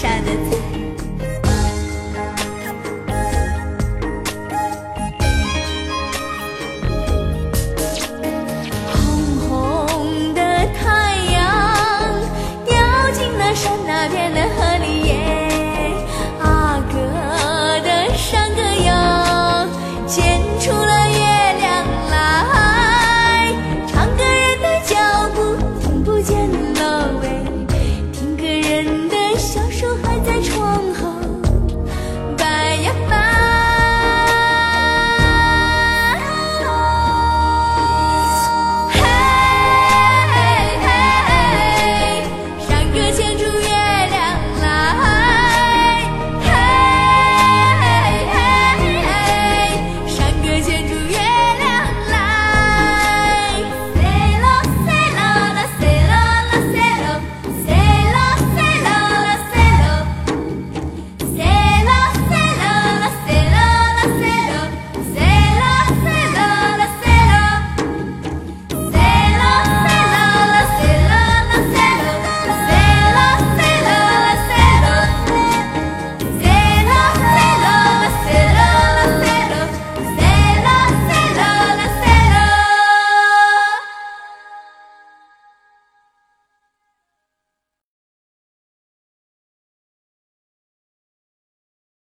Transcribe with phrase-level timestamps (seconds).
[0.00, 0.59] 傻的自